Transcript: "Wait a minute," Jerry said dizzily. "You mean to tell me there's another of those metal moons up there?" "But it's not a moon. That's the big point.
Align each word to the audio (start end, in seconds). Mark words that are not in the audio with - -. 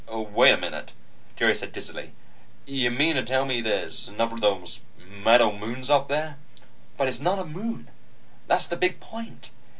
"Wait 0.07 0.51
a 0.51 0.57
minute," 0.57 0.93
Jerry 1.35 1.53
said 1.53 1.73
dizzily. 1.73 2.13
"You 2.65 2.89
mean 2.89 3.13
to 3.17 3.21
tell 3.23 3.45
me 3.45 3.61
there's 3.61 4.07
another 4.07 4.33
of 4.33 4.41
those 4.41 4.81
metal 4.97 5.51
moons 5.51 5.91
up 5.91 6.07
there?" 6.07 6.37
"But 6.97 7.07
it's 7.07 7.19
not 7.19 7.37
a 7.37 7.45
moon. 7.45 7.87
That's 8.47 8.65
the 8.67 8.77
big 8.77 8.99
point. 8.99 9.51